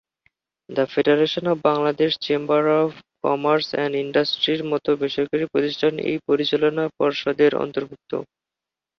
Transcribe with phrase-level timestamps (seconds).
[0.69, 2.89] The federation of Bangladesh chamber of
[3.23, 8.11] commerce and ইন্ডাস্ট্রির মতো বেসরকারি প্রতিষ্ঠান এই পরিচালনা পর্ষদের অন্তর্ভুক্ত।